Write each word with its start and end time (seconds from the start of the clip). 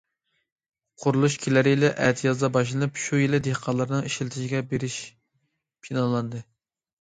قۇرۇلۇش 1.01 1.35
كېلەر 1.43 1.67
يىلى 1.71 1.91
ئەتىيازدا 2.05 2.49
باشلىنىپ، 2.55 2.97
شۇ 3.03 3.19
يىلى 3.25 3.41
دېھقانلارنىڭ 3.49 4.09
ئىشلىتىشىگە 4.09 4.63
بېرىش 4.73 4.97
پىلانلاندى. 5.85 6.45